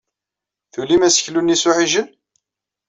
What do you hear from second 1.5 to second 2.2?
s uɛijel.